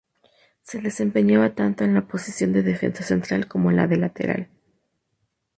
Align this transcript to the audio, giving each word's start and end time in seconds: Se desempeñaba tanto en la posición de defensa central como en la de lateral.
Se 0.63 0.79
desempeñaba 0.81 1.53
tanto 1.53 1.83
en 1.83 1.93
la 1.93 2.07
posición 2.07 2.53
de 2.53 2.63
defensa 2.63 3.03
central 3.03 3.47
como 3.47 3.69
en 3.69 3.75
la 3.77 3.85
de 3.85 3.97
lateral. 3.97 4.47